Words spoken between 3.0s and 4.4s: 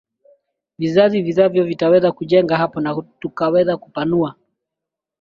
tukaweza kupanua